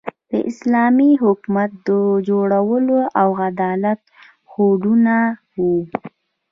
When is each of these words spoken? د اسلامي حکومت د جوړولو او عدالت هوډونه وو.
د 0.31 0.33
اسلامي 0.51 1.11
حکومت 1.23 1.71
د 1.87 1.89
جوړولو 2.27 2.99
او 3.21 3.29
عدالت 3.47 3.99
هوډونه 4.51 5.15
وو. 5.59 5.77